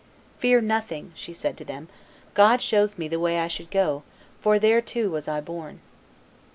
[0.39, 1.87] "Fear nothing," she said to them;
[2.33, 4.01] "God shows me the way I should go;
[4.39, 5.79] for thereto was I born."